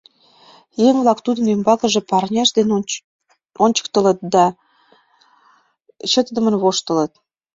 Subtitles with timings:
[0.87, 2.71] Еҥ-влак тудын ӱмбакыже парняшт дене
[3.65, 4.45] ончыктылыт да
[6.11, 7.11] чытыдымын воштылыт.